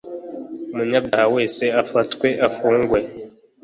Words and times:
umunyabyahawese 0.73 1.65
afatwe 1.81 2.27
afungwe. 2.47 2.99